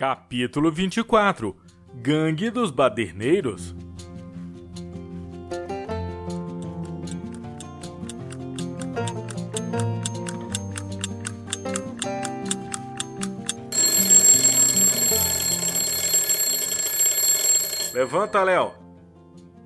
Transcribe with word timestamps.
Capítulo 0.00 0.72
24 0.72 1.54
Gangue 1.96 2.48
dos 2.48 2.70
Baderneiros 2.70 3.76
Levanta, 17.92 18.42
Léo! 18.42 18.72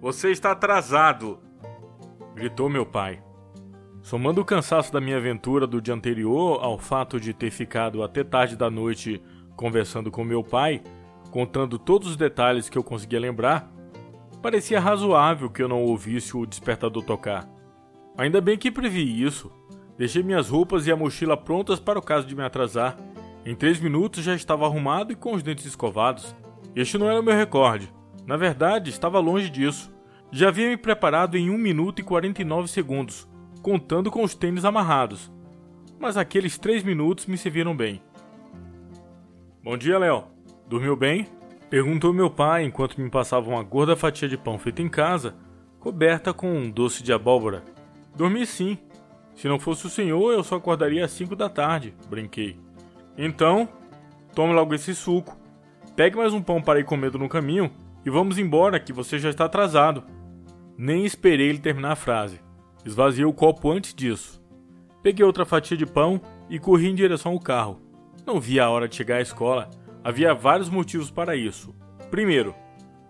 Você 0.00 0.32
está 0.32 0.50
atrasado! 0.50 1.38
gritou 2.34 2.68
meu 2.68 2.84
pai. 2.84 3.22
Somando 4.02 4.40
o 4.40 4.44
cansaço 4.44 4.92
da 4.92 5.00
minha 5.00 5.18
aventura 5.18 5.64
do 5.64 5.80
dia 5.80 5.94
anterior 5.94 6.58
ao 6.60 6.76
fato 6.76 7.20
de 7.20 7.32
ter 7.32 7.52
ficado 7.52 8.02
até 8.02 8.24
tarde 8.24 8.56
da 8.56 8.68
noite 8.68 9.22
conversando 9.56 10.10
com 10.10 10.24
meu 10.24 10.42
pai, 10.42 10.82
contando 11.30 11.78
todos 11.78 12.08
os 12.08 12.16
detalhes 12.16 12.68
que 12.68 12.78
eu 12.78 12.84
conseguia 12.84 13.20
lembrar, 13.20 13.70
parecia 14.42 14.80
razoável 14.80 15.50
que 15.50 15.62
eu 15.62 15.68
não 15.68 15.82
ouvisse 15.82 16.36
o 16.36 16.46
despertador 16.46 17.02
tocar. 17.02 17.48
Ainda 18.16 18.40
bem 18.40 18.56
que 18.56 18.70
previ 18.70 19.22
isso. 19.22 19.50
Deixei 19.98 20.22
minhas 20.22 20.48
roupas 20.48 20.86
e 20.86 20.92
a 20.92 20.96
mochila 20.96 21.36
prontas 21.36 21.80
para 21.80 21.98
o 21.98 22.02
caso 22.02 22.26
de 22.26 22.36
me 22.36 22.42
atrasar. 22.42 22.96
Em 23.44 23.54
três 23.54 23.80
minutos 23.80 24.22
já 24.22 24.34
estava 24.34 24.64
arrumado 24.64 25.12
e 25.12 25.16
com 25.16 25.34
os 25.34 25.42
dentes 25.42 25.66
escovados. 25.66 26.34
Este 26.74 26.96
não 26.98 27.10
era 27.10 27.20
o 27.20 27.22
meu 27.22 27.34
recorde. 27.34 27.92
Na 28.26 28.36
verdade, 28.36 28.90
estava 28.90 29.18
longe 29.18 29.50
disso. 29.50 29.92
Já 30.30 30.48
havia 30.48 30.68
me 30.68 30.76
preparado 30.76 31.36
em 31.36 31.50
1 31.50 31.58
minuto 31.58 32.00
e 32.00 32.02
49 32.02 32.68
segundos, 32.68 33.28
contando 33.62 34.10
com 34.10 34.22
os 34.22 34.34
tênis 34.34 34.64
amarrados. 34.64 35.30
Mas 35.98 36.16
aqueles 36.16 36.58
3 36.58 36.82
minutos 36.82 37.26
me 37.26 37.36
serviram 37.36 37.76
bem. 37.76 38.02
Bom 39.64 39.78
dia, 39.78 39.98
Léo. 39.98 40.24
Dormiu 40.68 40.94
bem? 40.94 41.26
Perguntou 41.70 42.12
meu 42.12 42.28
pai 42.28 42.64
enquanto 42.64 43.00
me 43.00 43.08
passava 43.08 43.48
uma 43.48 43.62
gorda 43.62 43.96
fatia 43.96 44.28
de 44.28 44.36
pão 44.36 44.58
feita 44.58 44.82
em 44.82 44.90
casa, 44.90 45.34
coberta 45.80 46.34
com 46.34 46.52
um 46.52 46.70
doce 46.70 47.02
de 47.02 47.14
abóbora. 47.14 47.64
Dormi 48.14 48.44
sim. 48.44 48.76
Se 49.34 49.48
não 49.48 49.58
fosse 49.58 49.86
o 49.86 49.88
senhor, 49.88 50.34
eu 50.34 50.44
só 50.44 50.56
acordaria 50.56 51.02
às 51.02 51.12
5 51.12 51.34
da 51.34 51.48
tarde, 51.48 51.94
brinquei. 52.10 52.58
Então, 53.16 53.66
tome 54.34 54.52
logo 54.52 54.74
esse 54.74 54.94
suco. 54.94 55.34
Pegue 55.96 56.18
mais 56.18 56.34
um 56.34 56.42
pão 56.42 56.60
para 56.60 56.78
ir 56.78 56.84
comendo 56.84 57.18
no 57.18 57.26
caminho 57.26 57.70
e 58.04 58.10
vamos 58.10 58.36
embora, 58.36 58.78
que 58.78 58.92
você 58.92 59.18
já 59.18 59.30
está 59.30 59.46
atrasado. 59.46 60.04
Nem 60.76 61.06
esperei 61.06 61.48
ele 61.48 61.58
terminar 61.58 61.92
a 61.92 61.96
frase. 61.96 62.38
Esvaziei 62.84 63.24
o 63.24 63.32
copo 63.32 63.70
antes 63.70 63.94
disso. 63.94 64.44
Peguei 65.02 65.24
outra 65.24 65.46
fatia 65.46 65.74
de 65.74 65.86
pão 65.86 66.20
e 66.50 66.58
corri 66.58 66.90
em 66.90 66.94
direção 66.94 67.32
ao 67.32 67.40
carro. 67.40 67.83
Não 68.26 68.40
via 68.40 68.64
a 68.64 68.70
hora 68.70 68.88
de 68.88 68.96
chegar 68.96 69.16
à 69.16 69.20
escola. 69.20 69.68
Havia 70.02 70.34
vários 70.34 70.70
motivos 70.70 71.10
para 71.10 71.36
isso. 71.36 71.74
Primeiro, 72.10 72.54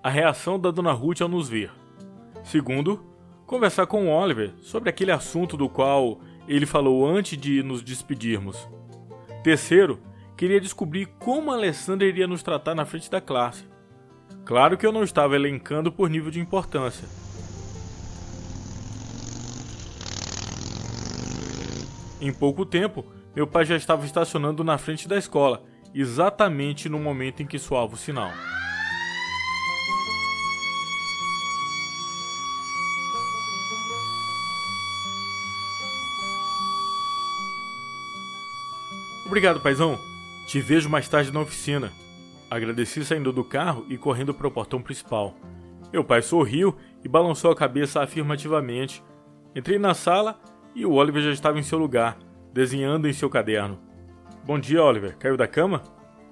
a 0.02 0.10
reação 0.10 0.58
da 0.58 0.72
Dona 0.72 0.92
Ruth 0.92 1.20
ao 1.20 1.28
nos 1.28 1.48
ver. 1.48 1.70
Segundo, 2.42 3.04
conversar 3.46 3.86
com 3.86 4.08
o 4.08 4.10
Oliver 4.10 4.52
sobre 4.60 4.90
aquele 4.90 5.12
assunto 5.12 5.56
do 5.56 5.68
qual 5.68 6.20
ele 6.48 6.66
falou 6.66 7.06
antes 7.06 7.38
de 7.38 7.62
nos 7.62 7.80
despedirmos. 7.80 8.68
Terceiro, 9.44 10.00
queria 10.36 10.60
descobrir 10.60 11.06
como 11.18 11.52
Alessandra 11.52 12.08
iria 12.08 12.26
nos 12.26 12.42
tratar 12.42 12.74
na 12.74 12.84
frente 12.84 13.10
da 13.10 13.20
classe. 13.20 13.64
Claro 14.44 14.76
que 14.76 14.84
eu 14.84 14.92
não 14.92 15.04
estava 15.04 15.36
elencando 15.36 15.92
por 15.92 16.10
nível 16.10 16.30
de 16.30 16.40
importância. 16.40 17.08
Em 22.20 22.32
pouco 22.32 22.66
tempo, 22.66 23.04
meu 23.34 23.46
pai 23.46 23.64
já 23.64 23.76
estava 23.76 24.04
estacionando 24.06 24.62
na 24.62 24.78
frente 24.78 25.08
da 25.08 25.16
escola, 25.16 25.62
exatamente 25.94 26.88
no 26.88 26.98
momento 26.98 27.42
em 27.42 27.46
que 27.46 27.58
soava 27.58 27.94
o 27.94 27.98
sinal. 27.98 28.30
Obrigado, 39.26 39.60
paizão. 39.60 39.98
Te 40.46 40.60
vejo 40.60 40.88
mais 40.88 41.08
tarde 41.08 41.32
na 41.32 41.40
oficina. 41.40 41.92
Agradeci 42.48 43.04
saindo 43.04 43.32
do 43.32 43.42
carro 43.42 43.84
e 43.88 43.98
correndo 43.98 44.32
para 44.32 44.46
o 44.46 44.50
portão 44.50 44.80
principal. 44.80 45.34
Meu 45.92 46.04
pai 46.04 46.22
sorriu 46.22 46.76
e 47.02 47.08
balançou 47.08 47.50
a 47.50 47.56
cabeça 47.56 48.00
afirmativamente. 48.00 49.02
Entrei 49.56 49.78
na 49.78 49.92
sala 49.92 50.38
e 50.74 50.86
o 50.86 50.92
Oliver 50.92 51.22
já 51.22 51.32
estava 51.32 51.58
em 51.58 51.62
seu 51.62 51.78
lugar, 51.78 52.16
desenhando 52.54 53.08
em 53.08 53.12
seu 53.12 53.28
caderno. 53.28 53.80
Bom 54.46 54.60
dia, 54.60 54.80
Oliver. 54.80 55.16
Caiu 55.18 55.36
da 55.36 55.48
cama? 55.48 55.82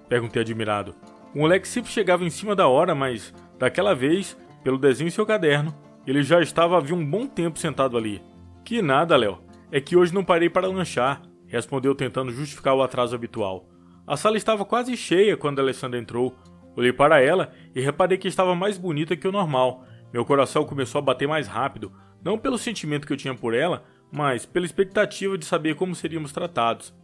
Perguntei 0.08 0.40
admirado. 0.40 0.94
O 1.34 1.40
moleque 1.40 1.66
sempre 1.66 1.90
chegava 1.90 2.24
em 2.24 2.30
cima 2.30 2.54
da 2.54 2.68
hora, 2.68 2.94
mas 2.94 3.34
daquela 3.58 3.92
vez, 3.92 4.38
pelo 4.62 4.78
desenho 4.78 5.08
em 5.08 5.10
seu 5.10 5.26
caderno, 5.26 5.74
ele 6.06 6.22
já 6.22 6.40
estava 6.40 6.76
havia 6.76 6.94
um 6.94 7.04
bom 7.04 7.26
tempo 7.26 7.58
sentado 7.58 7.96
ali. 7.96 8.22
Que 8.64 8.80
nada, 8.80 9.16
Léo. 9.16 9.40
É 9.72 9.80
que 9.80 9.96
hoje 9.96 10.14
não 10.14 10.22
parei 10.22 10.48
para 10.48 10.68
lanchar, 10.68 11.22
respondeu 11.48 11.92
tentando 11.92 12.30
justificar 12.30 12.76
o 12.76 12.82
atraso 12.82 13.16
habitual. 13.16 13.68
A 14.06 14.16
sala 14.16 14.36
estava 14.36 14.64
quase 14.64 14.96
cheia 14.96 15.36
quando 15.36 15.58
Alessandra 15.58 15.98
entrou. 15.98 16.36
Olhei 16.76 16.92
para 16.92 17.20
ela 17.20 17.52
e 17.74 17.80
reparei 17.80 18.16
que 18.16 18.28
estava 18.28 18.54
mais 18.54 18.78
bonita 18.78 19.16
que 19.16 19.26
o 19.26 19.32
normal. 19.32 19.84
Meu 20.12 20.24
coração 20.24 20.64
começou 20.64 21.00
a 21.00 21.02
bater 21.02 21.26
mais 21.26 21.48
rápido, 21.48 21.90
não 22.22 22.38
pelo 22.38 22.58
sentimento 22.58 23.08
que 23.08 23.12
eu 23.12 23.16
tinha 23.16 23.34
por 23.34 23.54
ela, 23.54 23.82
mas 24.12 24.44
pela 24.44 24.66
expectativa 24.66 25.38
de 25.38 25.46
saber 25.46 25.74
como 25.74 25.94
seríamos 25.94 26.32
tratados. 26.32 26.94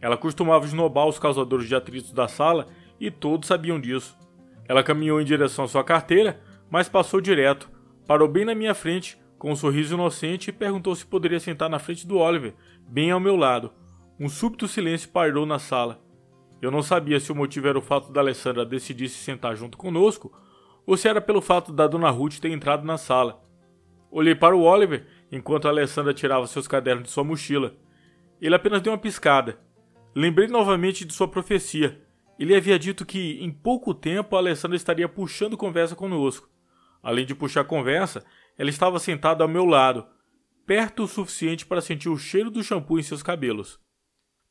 Ela 0.00 0.16
costumava 0.16 0.64
esnobar 0.64 1.06
os 1.06 1.18
causadores 1.18 1.68
de 1.68 1.74
atritos 1.76 2.12
da 2.12 2.26
sala 2.26 2.66
e 2.98 3.10
todos 3.10 3.46
sabiam 3.46 3.80
disso. 3.80 4.18
Ela 4.68 4.82
caminhou 4.82 5.20
em 5.20 5.24
direção 5.24 5.64
à 5.64 5.68
sua 5.68 5.84
carteira, 5.84 6.40
mas 6.68 6.88
passou 6.88 7.20
direto, 7.20 7.70
parou 8.06 8.26
bem 8.26 8.44
na 8.44 8.54
minha 8.54 8.74
frente, 8.74 9.18
com 9.38 9.52
um 9.52 9.56
sorriso 9.56 9.94
inocente 9.94 10.48
e 10.48 10.52
perguntou 10.52 10.94
se 10.94 11.06
poderia 11.06 11.38
sentar 11.38 11.70
na 11.70 11.78
frente 11.78 12.06
do 12.06 12.18
Oliver, 12.18 12.54
bem 12.86 13.10
ao 13.10 13.20
meu 13.20 13.36
lado. 13.36 13.72
Um 14.18 14.28
súbito 14.28 14.68
silêncio 14.68 15.08
pairou 15.08 15.46
na 15.46 15.58
sala. 15.58 16.02
Eu 16.60 16.70
não 16.70 16.82
sabia 16.82 17.18
se 17.18 17.32
o 17.32 17.34
motivo 17.34 17.68
era 17.68 17.78
o 17.78 17.82
fato 17.82 18.12
da 18.12 18.20
Alessandra 18.20 18.66
decidir 18.66 19.08
se 19.08 19.18
sentar 19.18 19.56
junto 19.56 19.78
conosco 19.78 20.30
ou 20.86 20.96
se 20.96 21.08
era 21.08 21.20
pelo 21.20 21.40
fato 21.40 21.72
da 21.72 21.86
Dona 21.86 22.10
Ruth 22.10 22.38
ter 22.38 22.50
entrado 22.50 22.84
na 22.84 22.98
sala. 22.98 23.42
Olhei 24.10 24.34
para 24.34 24.56
o 24.56 24.62
Oliver 24.62 25.06
enquanto 25.30 25.68
Alessandra 25.68 26.14
tirava 26.14 26.46
seus 26.46 26.66
cadernos 26.66 27.04
de 27.04 27.10
sua 27.10 27.24
mochila. 27.24 27.74
Ele 28.40 28.54
apenas 28.54 28.80
deu 28.80 28.92
uma 28.92 28.98
piscada. 28.98 29.58
Lembrei 30.14 30.48
novamente 30.48 31.04
de 31.04 31.12
sua 31.12 31.28
profecia. 31.28 32.02
Ele 32.38 32.54
havia 32.54 32.78
dito 32.78 33.04
que 33.04 33.38
em 33.40 33.50
pouco 33.50 33.94
tempo 33.94 34.34
Alessandra 34.36 34.76
estaria 34.76 35.08
puxando 35.08 35.56
conversa 35.56 35.94
conosco. 35.94 36.48
Além 37.02 37.24
de 37.24 37.34
puxar 37.34 37.64
conversa, 37.64 38.24
ela 38.58 38.70
estava 38.70 38.98
sentada 38.98 39.44
ao 39.44 39.48
meu 39.48 39.64
lado, 39.64 40.06
perto 40.66 41.04
o 41.04 41.08
suficiente 41.08 41.64
para 41.64 41.80
sentir 41.80 42.08
o 42.08 42.16
cheiro 42.16 42.50
do 42.50 42.62
shampoo 42.62 42.98
em 42.98 43.02
seus 43.02 43.22
cabelos. 43.22 43.78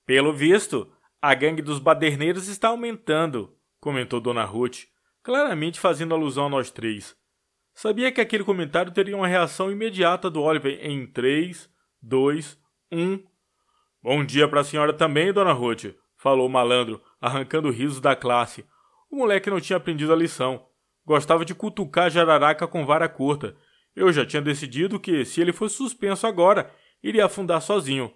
Pelo 0.06 0.34
visto, 0.34 0.91
a 1.22 1.34
gangue 1.34 1.62
dos 1.62 1.79
baderneiros 1.79 2.47
está 2.47 2.69
aumentando, 2.69 3.56
comentou 3.79 4.19
Dona 4.19 4.45
Ruth, 4.45 4.85
claramente 5.22 5.79
fazendo 5.79 6.13
alusão 6.16 6.45
a 6.47 6.50
nós 6.50 6.72
três. 6.72 7.16
Sabia 7.81 8.12
que 8.12 8.19
aquele 8.19 8.44
comentário 8.44 8.91
teria 8.91 9.16
uma 9.16 9.25
reação 9.25 9.72
imediata 9.72 10.29
do 10.29 10.41
Oliver 10.41 10.85
em 10.85 11.07
3, 11.07 11.69
2, 12.01 12.59
1. 12.91 13.23
Bom 14.03 14.25
dia 14.25 14.50
para 14.50 14.59
a 14.59 14.63
senhora 14.66 14.91
também, 14.91 15.31
Dona 15.31 15.53
Ruth, 15.53 15.85
falou 16.18 16.45
o 16.45 16.50
malandro, 16.50 17.01
arrancando 17.22 17.72
risos 17.72 18.01
da 18.01 18.18
classe. 18.18 18.66
O 19.09 19.16
moleque 19.16 19.50
não 19.50 19.62
tinha 19.62 19.78
aprendido 19.78 20.12
a 20.12 20.16
lição. 20.18 20.66
Gostava 21.06 21.45
de 21.45 21.56
cutucar 21.56 22.12
jararaca 22.12 22.68
com 22.68 22.85
vara 22.85 23.07
curta. 23.07 23.56
Eu 23.95 24.12
já 24.12 24.25
tinha 24.25 24.41
decidido 24.41 25.00
que, 25.00 25.23
se 25.23 25.39
ele 25.39 25.53
fosse 25.53 25.75
suspenso 25.75 26.28
agora, 26.28 26.69
iria 27.01 27.28
afundar 27.28 27.62
sozinho. 27.62 28.13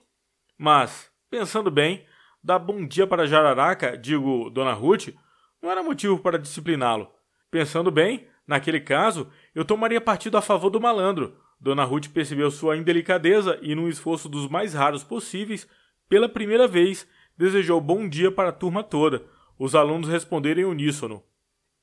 Mas, 0.57 1.09
pensando 1.29 1.72
bem, 1.72 2.06
dar 2.44 2.59
bom 2.59 2.85
dia 2.85 3.07
para 3.07 3.25
Jararaca, 3.25 3.97
digo, 3.97 4.50
Dona 4.50 4.73
Ruth, 4.73 5.16
não 5.62 5.72
era 5.72 5.81
motivo 5.81 6.19
para 6.19 6.37
discipliná-lo. 6.37 7.09
Pensando 7.49 7.90
bem, 7.90 8.28
naquele 8.47 8.79
caso, 8.79 9.29
eu 9.53 9.63
tomaria 9.66 10.01
partido 10.01 10.37
a 10.37 10.41
favor 10.41 10.69
do 10.69 10.81
malandro. 10.81 11.35
Dona 11.59 11.84
Ruth 11.84 12.09
percebeu 12.09 12.51
sua 12.51 12.75
indelicadeza 12.75 13.57
e, 13.61 13.73
num 13.73 13.87
esforço 13.87 14.28
dos 14.28 14.49
mais 14.49 14.73
raros 14.73 15.03
possíveis, 15.03 15.67
pela 16.09 16.28
primeira 16.28 16.67
vez, 16.67 17.07
desejou 17.37 17.79
bom 17.79 18.07
dia 18.07 18.31
para 18.31 18.49
a 18.49 18.53
turma 18.53 18.84
toda. 18.84 19.23
Os 19.57 19.75
alunos 19.75 20.09
responderam 20.09 20.61
em 20.61 20.66
uníssono. 20.66 21.23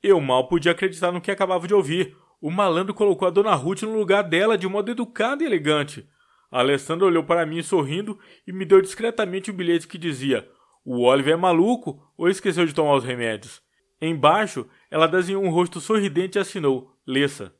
Eu 0.03 0.19
mal 0.19 0.47
podia 0.47 0.71
acreditar 0.71 1.11
no 1.11 1.21
que 1.21 1.31
acabava 1.31 1.67
de 1.67 1.73
ouvir. 1.73 2.15
O 2.39 2.49
malandro 2.49 2.93
colocou 2.93 3.27
a 3.27 3.31
Dona 3.31 3.53
Ruth 3.53 3.83
no 3.83 3.97
lugar 3.97 4.23
dela 4.23 4.57
de 4.57 4.67
modo 4.67 4.91
educado 4.91 5.43
e 5.43 5.45
elegante. 5.45 6.07
A 6.51 6.59
Alessandra 6.59 7.05
olhou 7.05 7.23
para 7.23 7.45
mim 7.45 7.61
sorrindo 7.61 8.19
e 8.45 8.51
me 8.51 8.65
deu 8.65 8.81
discretamente 8.81 9.51
um 9.51 9.53
bilhete 9.53 9.87
que 9.87 9.97
dizia: 9.97 10.47
O 10.83 11.03
Oliver 11.05 11.33
é 11.33 11.37
maluco 11.37 12.01
ou 12.17 12.27
esqueceu 12.27 12.65
de 12.65 12.73
tomar 12.73 12.95
os 12.95 13.03
remédios? 13.03 13.61
Embaixo, 14.01 14.67
ela 14.91 15.07
desenhou 15.07 15.41
um 15.41 15.49
rosto 15.49 15.79
sorridente 15.79 16.37
e 16.37 16.41
assinou: 16.41 16.93
Lessa. 17.07 17.55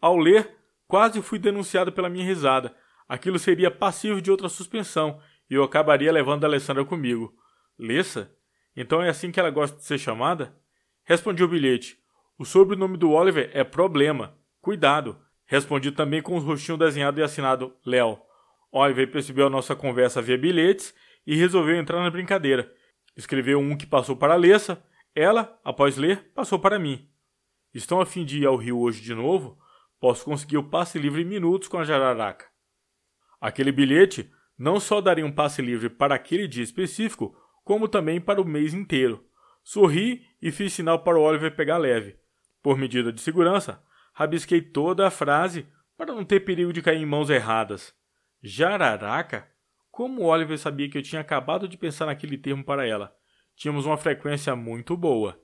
Ao 0.00 0.16
ler, 0.16 0.54
quase 0.86 1.22
fui 1.22 1.38
denunciado 1.38 1.90
pela 1.90 2.10
minha 2.10 2.24
risada. 2.24 2.76
Aquilo 3.08 3.38
seria 3.38 3.70
passivo 3.70 4.20
de 4.20 4.30
outra 4.30 4.48
suspensão 4.48 5.20
e 5.48 5.54
eu 5.54 5.62
acabaria 5.62 6.12
levando 6.12 6.44
a 6.44 6.46
Alessandra 6.46 6.84
comigo. 6.84 7.34
Lessa? 7.78 8.30
Então 8.76 9.02
é 9.02 9.08
assim 9.08 9.32
que 9.32 9.40
ela 9.40 9.50
gosta 9.50 9.76
de 9.76 9.84
ser 9.84 9.98
chamada? 9.98 10.54
Respondi 11.04 11.42
o 11.42 11.48
bilhete. 11.48 11.98
O 12.38 12.44
sobrenome 12.44 12.98
do 12.98 13.12
Oliver 13.12 13.50
é 13.54 13.64
Problema. 13.64 14.36
Cuidado. 14.60 15.18
Respondi 15.46 15.92
também 15.92 16.20
com 16.20 16.36
o 16.36 16.40
rostinho 16.40 16.76
desenhado 16.76 17.18
e 17.18 17.22
assinado 17.22 17.74
Léo. 17.86 18.18
Oliver 18.70 19.10
percebeu 19.10 19.46
a 19.46 19.50
nossa 19.50 19.74
conversa 19.74 20.20
via 20.20 20.36
bilhetes 20.36 20.92
e 21.26 21.36
resolveu 21.36 21.76
entrar 21.76 22.02
na 22.02 22.10
brincadeira. 22.10 22.70
Escreveu 23.16 23.58
um 23.58 23.76
que 23.76 23.86
passou 23.86 24.16
para 24.16 24.34
Lessa. 24.34 24.82
Ela, 25.18 25.58
após 25.64 25.96
ler, 25.96 26.30
passou 26.34 26.58
para 26.58 26.78
mim. 26.78 27.08
Estão 27.72 28.02
a 28.02 28.04
fim 28.04 28.22
de 28.22 28.40
ir 28.40 28.46
ao 28.46 28.54
Rio 28.54 28.78
hoje 28.78 29.00
de 29.00 29.14
novo? 29.14 29.58
Posso 29.98 30.26
conseguir 30.26 30.58
o 30.58 30.68
passe 30.68 30.98
livre 30.98 31.22
em 31.22 31.24
minutos 31.24 31.68
com 31.68 31.78
a 31.78 31.84
jararaca. 31.84 32.44
Aquele 33.40 33.72
bilhete 33.72 34.30
não 34.58 34.78
só 34.78 35.00
daria 35.00 35.24
um 35.24 35.32
passe 35.32 35.62
livre 35.62 35.88
para 35.88 36.14
aquele 36.14 36.46
dia 36.46 36.62
específico, 36.62 37.34
como 37.64 37.88
também 37.88 38.20
para 38.20 38.42
o 38.42 38.44
mês 38.44 38.74
inteiro. 38.74 39.26
Sorri 39.64 40.22
e 40.40 40.52
fiz 40.52 40.74
sinal 40.74 41.02
para 41.02 41.18
o 41.18 41.22
Oliver 41.22 41.56
pegar 41.56 41.78
leve. 41.78 42.18
Por 42.62 42.76
medida 42.76 43.10
de 43.10 43.22
segurança, 43.22 43.82
rabisquei 44.12 44.60
toda 44.60 45.06
a 45.06 45.10
frase 45.10 45.66
para 45.96 46.12
não 46.12 46.26
ter 46.26 46.40
perigo 46.40 46.74
de 46.74 46.82
cair 46.82 47.00
em 47.00 47.06
mãos 47.06 47.30
erradas. 47.30 47.94
Jararaca? 48.42 49.50
Como 49.90 50.24
Oliver 50.24 50.58
sabia 50.58 50.90
que 50.90 50.98
eu 50.98 51.02
tinha 51.02 51.22
acabado 51.22 51.66
de 51.66 51.78
pensar 51.78 52.04
naquele 52.04 52.36
termo 52.36 52.62
para 52.62 52.86
ela? 52.86 53.15
Tínhamos 53.56 53.86
uma 53.86 53.96
frequência 53.96 54.54
muito 54.54 54.96
boa. 54.96 55.40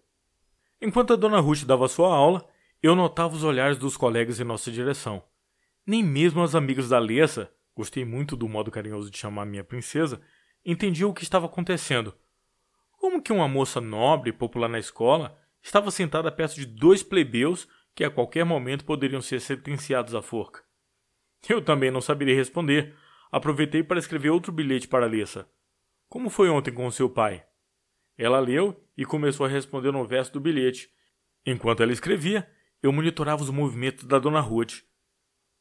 Enquanto 0.81 1.15
a 1.15 1.17
dona 1.17 1.41
Ruth 1.41 1.65
dava 1.65 1.89
sua 1.89 2.15
aula, 2.15 2.47
eu 2.83 2.95
notava 2.95 3.35
os 3.35 3.43
olhares 3.43 3.79
dos 3.79 3.97
colegas 3.97 4.39
em 4.39 4.45
nossa 4.45 4.71
direção. 4.71 5.25
Nem 5.87 6.05
mesmo 6.05 6.43
as 6.43 6.55
amigas 6.55 6.91
da 6.91 6.99
Lessa, 6.99 7.51
gostei 7.75 8.05
muito 8.05 8.37
do 8.37 8.47
modo 8.47 8.71
carinhoso 8.71 9.11
de 9.11 9.17
chamar 9.17 9.47
minha 9.47 9.65
princesa, 9.65 10.21
entendiam 10.65 11.09
o 11.09 11.15
que 11.15 11.23
estava 11.23 11.47
acontecendo. 11.47 12.15
Como 12.99 13.23
que 13.23 13.33
uma 13.33 13.49
moça 13.49 13.81
nobre 13.81 14.29
e 14.31 14.33
popular 14.33 14.69
na 14.69 14.79
escola 14.79 15.39
estava 15.63 15.91
sentada 15.91 16.31
perto 16.31 16.57
de 16.57 16.67
dois 16.67 17.03
plebeus 17.03 17.67
que 17.95 18.05
a 18.05 18.11
qualquer 18.11 18.45
momento 18.45 18.85
poderiam 18.85 19.23
ser 19.23 19.41
sentenciados 19.41 20.15
à 20.15 20.21
forca? 20.21 20.63
Eu 21.49 21.63
também 21.63 21.91
não 21.91 22.01
saberia 22.01 22.37
responder. 22.37 22.95
Aproveitei 23.31 23.83
para 23.83 23.99
escrever 23.99 24.31
outro 24.31 24.53
bilhete 24.53 24.87
para 24.87 25.07
Alissa. 25.07 25.49
Como 26.09 26.29
foi 26.29 26.51
ontem 26.51 26.73
com 26.73 26.91
seu 26.91 27.09
pai? 27.09 27.45
Ela 28.17 28.39
leu 28.41 28.83
e 28.97 29.05
começou 29.05 29.47
a 29.47 29.49
responder 29.49 29.91
no 29.91 30.07
verso 30.07 30.33
do 30.33 30.41
bilhete. 30.41 30.91
Enquanto 31.45 31.83
ela 31.83 31.93
escrevia, 31.93 32.49
eu 32.83 32.93
monitorava 32.93 33.43
os 33.43 33.51
movimentos 33.51 34.05
da 34.05 34.19
dona 34.19 34.41
Ruth. 34.41 34.83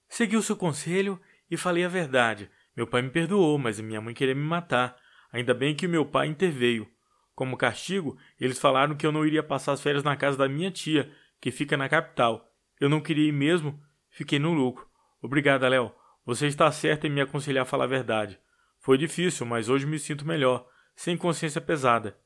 Segui 0.10 0.36
o 0.36 0.44
seu 0.44 0.56
conselho 0.56 1.20
e 1.50 1.56
falei 1.58 1.84
a 1.84 1.90
verdade. 1.90 2.50
Meu 2.76 2.88
pai 2.88 3.02
me 3.02 3.10
perdoou, 3.10 3.58
mas 3.58 3.80
minha 3.80 4.02
mãe 4.02 4.14
queria 4.14 4.36
me 4.36 4.44
matar. 4.44 4.96
Ainda 5.32 5.54
bem 5.54 5.76
que 5.76 5.88
meu 5.88 6.06
pai 6.06 6.28
interveio. 6.28 6.88
Como 7.34 7.58
castigo, 7.58 8.18
eles 8.40 8.60
falaram 8.60 8.96
que 8.96 9.06
eu 9.06 9.12
não 9.12 9.26
iria 9.26 9.42
passar 9.42 9.72
as 9.72 9.82
férias 9.82 10.04
na 10.04 10.16
casa 10.16 10.38
da 10.38 10.48
minha 10.48 10.70
tia, 10.70 11.12
que 11.40 11.52
fica 11.52 11.78
na 11.78 11.90
capital. 11.90 12.54
Eu 12.80 12.90
não 12.90 13.02
queria 13.02 13.30
ir 13.30 13.32
mesmo, 13.32 13.82
fiquei 14.10 14.38
no 14.38 14.54
lucro. 14.54 14.88
Obrigada, 15.22 15.68
Léo. 15.68 15.92
Você 16.26 16.48
está 16.48 16.72
certo 16.72 17.08
em 17.08 17.10
me 17.10 17.22
aconselhar 17.22 17.64
a 17.64 17.66
falar 17.66 17.86
a 17.86 17.88
verdade. 17.88 18.40
Foi 18.80 18.98
difícil, 18.98 19.46
mas 19.46 19.70
hoje 19.70 19.86
me 19.86 19.98
sinto 19.98 20.26
melhor, 20.26 20.68
sem 20.96 21.18
consciência 21.18 21.62
pesada. 21.62 22.18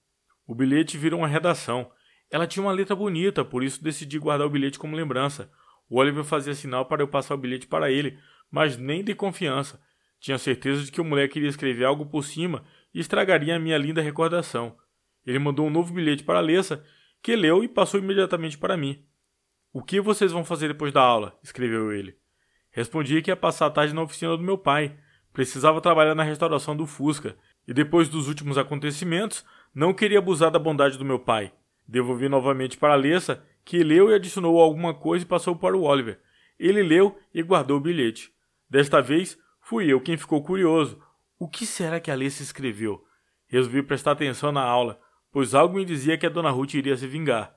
O 0.45 0.53
bilhete 0.53 0.97
virou 0.97 1.21
uma 1.21 1.27
redação. 1.27 1.91
Ela 2.29 2.47
tinha 2.47 2.63
uma 2.63 2.71
letra 2.71 2.95
bonita, 2.95 3.43
por 3.43 3.63
isso 3.63 3.83
decidi 3.83 4.19
guardar 4.19 4.47
o 4.47 4.49
bilhete 4.49 4.79
como 4.79 4.95
lembrança. 4.95 5.51
O 5.89 5.99
Oliver 5.99 6.23
fazia 6.23 6.53
sinal 6.53 6.85
para 6.85 7.01
eu 7.01 7.07
passar 7.07 7.35
o 7.35 7.37
bilhete 7.37 7.67
para 7.67 7.91
ele, 7.91 8.17
mas 8.51 8.77
nem 8.77 9.03
de 9.03 9.13
confiança. 9.13 9.79
Tinha 10.19 10.37
certeza 10.37 10.83
de 10.83 10.91
que 10.91 11.01
o 11.01 11.05
moleque 11.05 11.37
iria 11.37 11.49
escrever 11.49 11.85
algo 11.85 12.05
por 12.05 12.23
cima 12.23 12.63
e 12.93 12.99
estragaria 12.99 13.55
a 13.55 13.59
minha 13.59 13.77
linda 13.77 14.01
recordação. 14.01 14.75
Ele 15.25 15.39
mandou 15.39 15.67
um 15.67 15.69
novo 15.69 15.93
bilhete 15.93 16.23
para 16.23 16.39
a 16.39 16.41
Lessa, 16.41 16.83
que 17.21 17.35
leu 17.35 17.63
e 17.63 17.67
passou 17.67 17.99
imediatamente 17.99 18.57
para 18.57 18.77
mim. 18.77 19.03
O 19.73 19.83
que 19.83 19.99
vocês 19.99 20.31
vão 20.31 20.45
fazer 20.45 20.69
depois 20.69 20.93
da 20.93 21.01
aula? 21.01 21.37
escreveu 21.43 21.91
ele. 21.91 22.17
Respondi 22.71 23.21
que 23.21 23.31
ia 23.31 23.35
passar 23.35 23.65
a 23.65 23.71
tarde 23.71 23.93
na 23.93 24.01
oficina 24.01 24.35
do 24.37 24.43
meu 24.43 24.57
pai. 24.57 24.97
Precisava 25.33 25.81
trabalhar 25.81 26.15
na 26.15 26.23
restauração 26.23 26.75
do 26.75 26.85
Fusca. 26.85 27.35
E 27.67 27.73
depois 27.73 28.07
dos 28.07 28.27
últimos 28.27 28.57
acontecimentos, 28.57 29.43
não 29.75 29.93
queria 29.93 30.19
abusar 30.19 30.49
da 30.49 30.57
bondade 30.57 30.97
do 30.97 31.03
meu 31.03 31.19
pai. 31.19 31.51
Devolvi 31.85 32.29
novamente 32.29 32.77
para 32.77 32.93
a 32.93 32.95
Lessa, 32.97 33.45
que 33.65 33.83
leu 33.83 34.09
e 34.09 34.15
adicionou 34.15 34.57
alguma 34.61 34.93
coisa 34.93 35.25
e 35.25 35.27
passou 35.27 35.53
para 35.53 35.75
o 35.75 35.83
Oliver. 35.83 36.21
Ele 36.57 36.81
leu 36.81 37.19
e 37.33 37.43
guardou 37.43 37.77
o 37.77 37.81
bilhete. 37.81 38.31
Desta 38.69 39.01
vez, 39.01 39.37
fui 39.59 39.91
eu 39.91 39.99
quem 39.99 40.15
ficou 40.15 40.41
curioso. 40.41 40.97
O 41.37 41.49
que 41.49 41.65
será 41.65 41.99
que 41.99 42.09
Alessa 42.09 42.41
escreveu? 42.41 43.03
Resolvi 43.47 43.83
prestar 43.83 44.11
atenção 44.11 44.49
na 44.49 44.63
aula, 44.63 44.97
pois 45.29 45.53
algo 45.53 45.75
me 45.75 45.83
dizia 45.83 46.17
que 46.17 46.25
a 46.25 46.29
dona 46.29 46.49
Ruth 46.49 46.75
iria 46.75 46.95
se 46.95 47.05
vingar. 47.05 47.53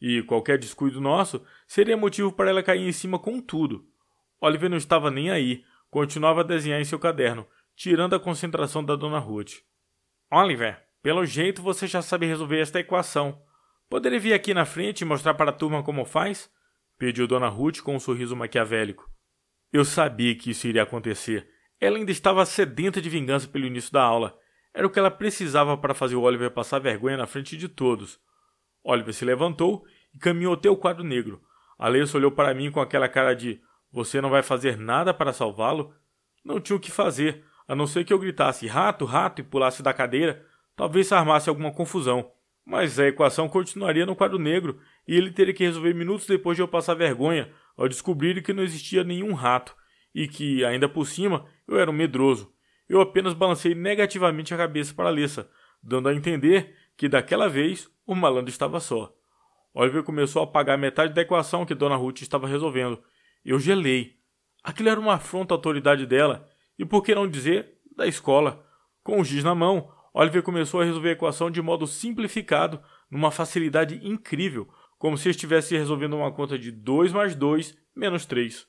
E 0.00 0.22
qualquer 0.22 0.58
descuido 0.58 1.00
nosso 1.00 1.44
seria 1.66 1.96
motivo 1.96 2.30
para 2.30 2.50
ela 2.50 2.62
cair 2.62 2.86
em 2.86 2.92
cima 2.92 3.18
com 3.18 3.40
tudo. 3.40 3.84
Oliver 4.40 4.70
não 4.70 4.76
estava 4.76 5.10
nem 5.10 5.30
aí, 5.30 5.64
continuava 5.90 6.42
a 6.42 6.44
desenhar 6.44 6.80
em 6.80 6.84
seu 6.84 6.98
caderno, 6.98 7.44
tirando 7.74 8.14
a 8.14 8.20
concentração 8.20 8.84
da 8.84 8.94
dona 8.94 9.18
Ruth. 9.18 9.54
Oliver, 10.30 10.85
pelo 11.06 11.24
jeito 11.24 11.62
você 11.62 11.86
já 11.86 12.02
sabe 12.02 12.26
resolver 12.26 12.58
esta 12.58 12.80
equação. 12.80 13.40
Poderia 13.88 14.18
vir 14.18 14.32
aqui 14.32 14.52
na 14.52 14.64
frente 14.64 15.02
e 15.02 15.04
mostrar 15.04 15.34
para 15.34 15.50
a 15.50 15.54
turma 15.54 15.80
como 15.80 16.04
faz? 16.04 16.50
Pediu 16.98 17.28
Dona 17.28 17.46
Ruth 17.46 17.80
com 17.80 17.94
um 17.94 18.00
sorriso 18.00 18.34
maquiavélico. 18.34 19.08
Eu 19.72 19.84
sabia 19.84 20.34
que 20.34 20.50
isso 20.50 20.66
iria 20.66 20.82
acontecer. 20.82 21.48
Ela 21.80 21.96
ainda 21.96 22.10
estava 22.10 22.44
sedenta 22.44 23.00
de 23.00 23.08
vingança 23.08 23.46
pelo 23.46 23.66
início 23.66 23.92
da 23.92 24.02
aula. 24.02 24.36
Era 24.74 24.84
o 24.84 24.90
que 24.90 24.98
ela 24.98 25.08
precisava 25.08 25.78
para 25.78 25.94
fazer 25.94 26.16
o 26.16 26.22
Oliver 26.22 26.50
passar 26.50 26.80
vergonha 26.80 27.16
na 27.16 27.28
frente 27.28 27.56
de 27.56 27.68
todos. 27.68 28.18
Oliver 28.82 29.14
se 29.14 29.24
levantou 29.24 29.84
e 30.12 30.18
caminhou 30.18 30.54
até 30.54 30.68
o 30.68 30.76
quadro 30.76 31.04
negro. 31.04 31.40
Alessa 31.78 32.18
olhou 32.18 32.32
para 32.32 32.52
mim 32.52 32.68
com 32.68 32.80
aquela 32.80 33.08
cara 33.08 33.32
de 33.32 33.60
Você 33.92 34.20
não 34.20 34.28
vai 34.28 34.42
fazer 34.42 34.76
nada 34.76 35.14
para 35.14 35.32
salvá-lo? 35.32 35.94
Não 36.44 36.60
tinha 36.60 36.76
o 36.76 36.80
que 36.80 36.90
fazer, 36.90 37.44
a 37.68 37.76
não 37.76 37.86
ser 37.86 38.04
que 38.04 38.12
eu 38.12 38.18
gritasse 38.18 38.66
rato, 38.66 39.04
rato 39.04 39.40
e 39.40 39.44
pulasse 39.44 39.84
da 39.84 39.94
cadeira. 39.94 40.44
Talvez 40.76 41.08
se 41.08 41.14
armasse 41.14 41.48
alguma 41.48 41.72
confusão. 41.72 42.30
Mas 42.64 42.98
a 42.98 43.08
equação 43.08 43.48
continuaria 43.48 44.04
no 44.04 44.14
quadro 44.14 44.38
negro 44.38 44.78
e 45.06 45.16
ele 45.16 45.30
teria 45.30 45.54
que 45.54 45.64
resolver 45.64 45.94
minutos 45.94 46.26
depois 46.26 46.56
de 46.56 46.62
eu 46.62 46.68
passar 46.68 46.94
vergonha 46.94 47.50
ao 47.76 47.88
descobrir 47.88 48.42
que 48.42 48.52
não 48.52 48.62
existia 48.62 49.02
nenhum 49.02 49.32
rato 49.32 49.74
e 50.14 50.26
que, 50.26 50.64
ainda 50.64 50.88
por 50.88 51.06
cima, 51.06 51.46
eu 51.66 51.78
era 51.78 51.90
um 51.90 51.94
medroso. 51.94 52.52
Eu 52.88 53.00
apenas 53.00 53.34
balancei 53.34 53.74
negativamente 53.74 54.52
a 54.52 54.56
cabeça 54.56 54.94
para 54.94 55.08
Alessa, 55.08 55.48
dando 55.82 56.08
a 56.08 56.14
entender 56.14 56.74
que 56.96 57.08
daquela 57.08 57.48
vez 57.48 57.88
o 58.06 58.14
malandro 58.14 58.50
estava 58.50 58.80
só. 58.80 59.14
Oliver 59.74 60.02
começou 60.02 60.40
a 60.40 60.44
apagar 60.44 60.78
metade 60.78 61.12
da 61.12 61.22
equação 61.22 61.66
que 61.66 61.74
Dona 61.74 61.96
Ruth 61.96 62.22
estava 62.22 62.48
resolvendo. 62.48 63.02
Eu 63.44 63.58
gelei. 63.58 64.16
Aquilo 64.64 64.88
era 64.88 64.98
uma 64.98 65.14
afronta 65.14 65.52
à 65.52 65.56
autoridade 65.56 66.06
dela 66.06 66.48
e, 66.78 66.84
por 66.84 67.02
que 67.02 67.14
não 67.14 67.28
dizer, 67.28 67.74
da 67.94 68.06
escola. 68.06 68.64
Com 69.04 69.20
o 69.20 69.24
giz 69.24 69.44
na 69.44 69.54
mão, 69.54 69.92
Oliver 70.18 70.42
começou 70.42 70.80
a 70.80 70.84
resolver 70.84 71.10
a 71.10 71.12
equação 71.12 71.50
de 71.50 71.60
modo 71.60 71.86
simplificado, 71.86 72.82
numa 73.10 73.30
facilidade 73.30 74.00
incrível, 74.02 74.66
como 74.98 75.18
se 75.18 75.28
estivesse 75.28 75.76
resolvendo 75.76 76.16
uma 76.16 76.32
conta 76.32 76.58
de 76.58 76.72
2 76.72 77.12
mais 77.12 77.34
2 77.34 77.76
menos 77.94 78.24
3. 78.24 78.66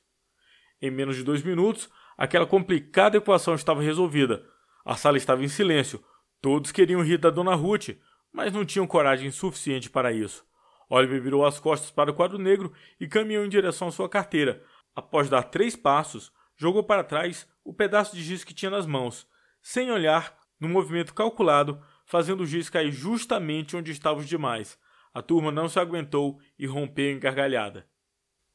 Em 0.81 0.91
menos 0.91 1.15
de 1.15 1.23
dois 1.23 1.41
minutos, 1.41 1.89
aquela 2.17 2.45
complicada 2.45 3.15
equação 3.15 3.55
estava 3.55 3.81
resolvida. 3.81 4.45
A 4.83 4.97
sala 4.97 5.15
estava 5.15 5.41
em 5.41 5.47
silêncio. 5.47 6.03
Todos 6.41 6.73
queriam 6.73 7.01
rir 7.01 7.17
da 7.17 7.29
Dona 7.29 7.55
Ruth, 7.55 7.91
mas 8.29 8.51
não 8.51 8.65
tinham 8.65 8.85
coragem 8.85 9.31
suficiente 9.31 9.89
para 9.89 10.11
isso. 10.11 10.45
Oliver 10.89 11.21
virou 11.21 11.45
as 11.45 11.61
costas 11.61 11.89
para 11.89 12.11
o 12.11 12.13
quadro 12.13 12.37
negro 12.37 12.73
e 12.99 13.07
caminhou 13.07 13.45
em 13.45 13.49
direção 13.49 13.87
à 13.87 13.91
sua 13.91 14.09
carteira. 14.09 14.61
Após 14.93 15.29
dar 15.29 15.43
três 15.43 15.77
passos, 15.77 16.29
jogou 16.57 16.83
para 16.83 17.05
trás 17.05 17.47
o 17.63 17.73
pedaço 17.73 18.13
de 18.13 18.21
giz 18.21 18.43
que 18.43 18.53
tinha 18.53 18.69
nas 18.69 18.85
mãos. 18.85 19.25
Sem 19.61 19.89
olhar, 19.89 20.36
num 20.59 20.69
movimento 20.69 21.13
calculado, 21.13 21.81
fazendo 22.05 22.41
o 22.41 22.45
giz 22.45 22.69
cair 22.69 22.91
justamente 22.91 23.75
onde 23.75 23.91
estavam 23.91 24.19
os 24.19 24.27
demais. 24.27 24.77
A 25.13 25.21
turma 25.21 25.51
não 25.51 25.67
se 25.67 25.79
aguentou 25.79 26.39
e 26.57 26.65
rompeu 26.65 27.11
em 27.11 27.19
gargalhada. 27.19 27.87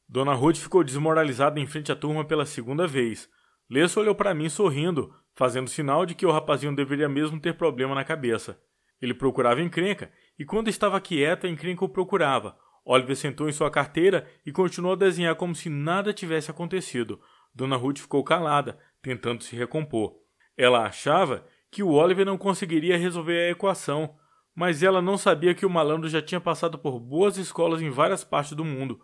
Dona 0.07 0.33
Ruth 0.33 0.57
ficou 0.57 0.83
desmoralizada 0.83 1.59
em 1.59 1.65
frente 1.65 1.91
à 1.91 1.95
turma 1.95 2.25
pela 2.25 2.45
segunda 2.45 2.85
vez. 2.85 3.29
Lesso 3.69 3.99
olhou 3.99 4.13
para 4.13 4.33
mim 4.33 4.49
sorrindo, 4.49 5.13
fazendo 5.35 5.69
sinal 5.69 6.05
de 6.05 6.13
que 6.13 6.25
o 6.25 6.31
rapazinho 6.31 6.75
deveria 6.75 7.09
mesmo 7.09 7.39
ter 7.39 7.55
problema 7.55 7.95
na 7.95 8.03
cabeça. 8.03 8.59
Ele 9.01 9.13
procurava 9.13 9.61
encrenca, 9.61 10.11
e 10.37 10.45
quando 10.45 10.69
estava 10.69 11.01
quieto, 11.01 11.45
a 11.45 11.49
encrenca 11.49 11.83
o 11.83 11.89
procurava. 11.89 12.57
Oliver 12.85 13.15
sentou 13.15 13.49
em 13.49 13.53
sua 13.53 13.71
carteira 13.71 14.27
e 14.45 14.51
continuou 14.51 14.93
a 14.93 14.97
desenhar 14.97 15.35
como 15.35 15.55
se 15.55 15.69
nada 15.69 16.13
tivesse 16.13 16.51
acontecido. 16.51 17.19
Dona 17.53 17.75
Ruth 17.75 17.99
ficou 17.99 18.23
calada, 18.23 18.77
tentando 19.01 19.43
se 19.43 19.55
recompor. 19.55 20.15
Ela 20.57 20.85
achava 20.85 21.45
que 21.73 21.83
o 21.83 21.91
Oliver 21.91 22.25
não 22.25 22.37
conseguiria 22.37 22.97
resolver 22.97 23.47
a 23.47 23.51
equação, 23.51 24.15
mas 24.55 24.83
ela 24.83 25.01
não 25.01 25.17
sabia 25.17 25.53
que 25.55 25.65
o 25.65 25.69
malandro 25.69 26.07
já 26.07 26.21
tinha 26.21 26.39
passado 26.39 26.77
por 26.77 26.99
boas 26.99 27.37
escolas 27.37 27.81
em 27.81 27.89
várias 27.89 28.23
partes 28.23 28.53
do 28.53 28.63
mundo. 28.63 29.01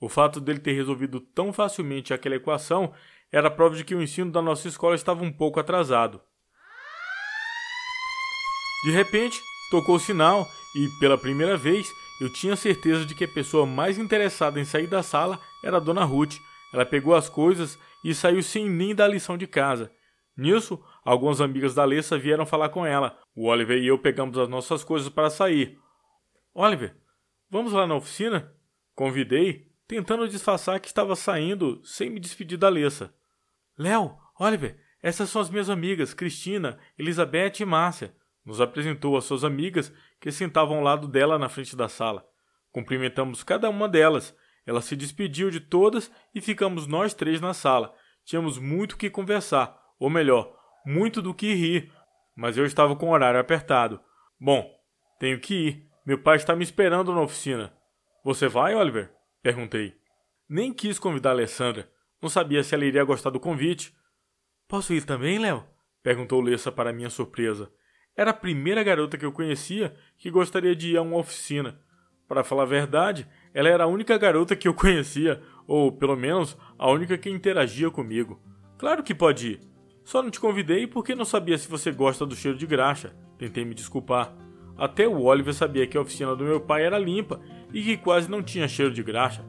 O 0.00 0.08
fato 0.08 0.40
dele 0.40 0.60
ter 0.60 0.72
resolvido 0.72 1.20
tão 1.20 1.52
facilmente 1.52 2.12
aquela 2.12 2.36
equação 2.36 2.92
era 3.32 3.50
prova 3.50 3.74
de 3.74 3.84
que 3.84 3.94
o 3.94 4.02
ensino 4.02 4.30
da 4.30 4.42
nossa 4.42 4.68
escola 4.68 4.94
estava 4.94 5.24
um 5.24 5.32
pouco 5.32 5.58
atrasado. 5.58 6.20
De 8.84 8.90
repente, 8.90 9.40
Tocou 9.70 9.94
o 9.94 10.00
sinal 10.00 10.50
e, 10.74 10.88
pela 10.98 11.16
primeira 11.16 11.56
vez, 11.56 11.94
eu 12.20 12.28
tinha 12.28 12.56
certeza 12.56 13.06
de 13.06 13.14
que 13.14 13.22
a 13.22 13.28
pessoa 13.28 13.64
mais 13.64 13.98
interessada 13.98 14.58
em 14.58 14.64
sair 14.64 14.88
da 14.88 15.00
sala 15.00 15.40
era 15.62 15.76
a 15.76 15.80
dona 15.80 16.04
Ruth. 16.04 16.34
Ela 16.74 16.84
pegou 16.84 17.14
as 17.14 17.28
coisas 17.28 17.78
e 18.04 18.12
saiu 18.12 18.42
sem 18.42 18.68
nem 18.68 18.92
dar 18.92 19.06
lição 19.06 19.38
de 19.38 19.46
casa. 19.46 19.92
Nisso, 20.36 20.82
algumas 21.04 21.40
amigas 21.40 21.74
da 21.74 21.82
Alessa 21.82 22.18
vieram 22.18 22.46
falar 22.46 22.68
com 22.68 22.84
ela. 22.84 23.18
O 23.34 23.46
Oliver 23.46 23.78
e 23.78 23.86
eu 23.86 23.98
pegamos 23.98 24.38
as 24.38 24.48
nossas 24.48 24.84
coisas 24.84 25.08
para 25.08 25.30
sair. 25.30 25.78
Oliver, 26.54 26.96
vamos 27.48 27.72
lá 27.72 27.86
na 27.86 27.94
oficina? 27.94 28.52
Convidei, 28.94 29.70
tentando 29.86 30.28
disfarçar 30.28 30.80
que 30.80 30.88
estava 30.88 31.16
saindo 31.16 31.80
sem 31.84 32.10
me 32.10 32.20
despedir 32.20 32.58
da 32.58 32.66
Alessa. 32.66 33.14
Léo, 33.78 34.16
Oliver, 34.38 34.78
essas 35.02 35.30
são 35.30 35.40
as 35.40 35.48
minhas 35.48 35.70
amigas, 35.70 36.12
Cristina, 36.12 36.78
Elizabeth 36.98 37.60
e 37.60 37.64
Márcia. 37.64 38.14
Nos 38.44 38.60
apresentou 38.60 39.16
as 39.16 39.24
suas 39.24 39.44
amigas 39.44 39.92
que 40.20 40.30
sentavam 40.30 40.78
ao 40.78 40.82
lado 40.82 41.08
dela 41.08 41.38
na 41.38 41.48
frente 41.48 41.74
da 41.74 41.88
sala. 41.88 42.24
Cumprimentamos 42.70 43.42
cada 43.42 43.68
uma 43.68 43.88
delas. 43.88 44.34
Ela 44.66 44.82
se 44.82 44.94
despediu 44.94 45.50
de 45.50 45.60
todas 45.60 46.10
e 46.34 46.40
ficamos 46.40 46.86
nós 46.86 47.14
três 47.14 47.40
na 47.40 47.54
sala. 47.54 47.94
Tínhamos 48.24 48.58
muito 48.58 48.96
que 48.96 49.08
conversar, 49.10 49.76
ou 49.98 50.10
melhor, 50.10 50.54
muito 50.84 51.20
do 51.20 51.34
que 51.34 51.54
rir, 51.54 51.92
mas 52.36 52.56
eu 52.56 52.64
estava 52.64 52.96
com 52.96 53.08
o 53.08 53.12
horário 53.12 53.40
apertado. 53.40 54.00
Bom, 54.40 54.70
tenho 55.18 55.38
que 55.38 55.54
ir. 55.54 55.90
Meu 56.06 56.22
pai 56.22 56.36
está 56.36 56.56
me 56.56 56.64
esperando 56.64 57.14
na 57.14 57.20
oficina. 57.20 57.72
Você 58.24 58.48
vai, 58.48 58.74
Oliver? 58.74 59.12
Perguntei. 59.42 59.94
Nem 60.48 60.72
quis 60.72 60.98
convidar 60.98 61.30
a 61.30 61.32
Alessandra. 61.32 61.90
Não 62.20 62.28
sabia 62.28 62.62
se 62.62 62.74
ela 62.74 62.84
iria 62.84 63.04
gostar 63.04 63.30
do 63.30 63.40
convite. 63.40 63.94
Posso 64.68 64.92
ir 64.92 65.04
também, 65.04 65.38
Léo? 65.38 65.64
Perguntou 66.02 66.40
Lessa 66.40 66.72
para 66.72 66.92
minha 66.92 67.10
surpresa. 67.10 67.70
Era 68.16 68.30
a 68.30 68.34
primeira 68.34 68.82
garota 68.82 69.16
que 69.16 69.24
eu 69.24 69.32
conhecia 69.32 69.94
que 70.18 70.30
gostaria 70.30 70.74
de 70.74 70.92
ir 70.92 70.96
a 70.96 71.02
uma 71.02 71.16
oficina. 71.16 71.80
Para 72.28 72.44
falar 72.44 72.62
a 72.62 72.66
verdade, 72.66 73.26
ela 73.52 73.68
era 73.68 73.84
a 73.84 73.86
única 73.86 74.16
garota 74.16 74.54
que 74.54 74.68
eu 74.68 74.74
conhecia, 74.74 75.42
ou 75.66 75.90
pelo 75.90 76.16
menos 76.16 76.56
a 76.78 76.90
única 76.90 77.18
que 77.18 77.28
interagia 77.28 77.90
comigo. 77.90 78.40
Claro 78.78 79.02
que 79.02 79.14
pode 79.14 79.52
ir. 79.52 79.69
Só 80.10 80.20
não 80.20 80.28
te 80.28 80.40
convidei 80.40 80.88
porque 80.88 81.14
não 81.14 81.24
sabia 81.24 81.56
se 81.56 81.68
você 81.68 81.92
gosta 81.92 82.26
do 82.26 82.34
cheiro 82.34 82.58
de 82.58 82.66
graxa. 82.66 83.14
Tentei 83.38 83.64
me 83.64 83.76
desculpar. 83.76 84.34
Até 84.76 85.06
o 85.06 85.22
Oliver 85.22 85.54
sabia 85.54 85.86
que 85.86 85.96
a 85.96 86.00
oficina 86.00 86.34
do 86.34 86.42
meu 86.42 86.60
pai 86.60 86.84
era 86.84 86.98
limpa 86.98 87.40
e 87.72 87.80
que 87.80 87.96
quase 87.96 88.28
não 88.28 88.42
tinha 88.42 88.66
cheiro 88.66 88.92
de 88.92 89.04
graxa. 89.04 89.44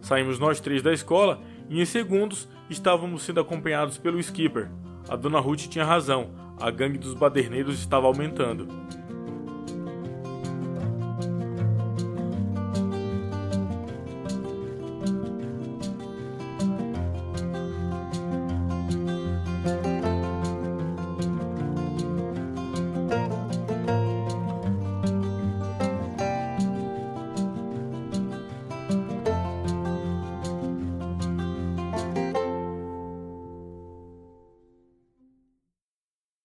Saímos 0.00 0.38
nós 0.38 0.58
três 0.58 0.80
da 0.80 0.90
escola 0.90 1.42
e 1.68 1.82
em 1.82 1.84
segundos 1.84 2.48
estávamos 2.70 3.24
sendo 3.24 3.40
acompanhados 3.40 3.98
pelo 3.98 4.18
skipper. 4.18 4.70
A 5.06 5.16
dona 5.16 5.38
Ruth 5.38 5.68
tinha 5.68 5.84
razão, 5.84 6.30
a 6.58 6.70
gangue 6.70 6.96
dos 6.96 7.12
baderneiros 7.12 7.78
estava 7.78 8.06
aumentando. 8.06 8.66